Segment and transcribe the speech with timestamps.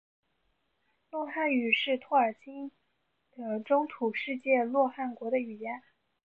[1.11, 2.71] 洛汗语是托尔金
[3.33, 5.83] 的中土世界洛汗国的语言。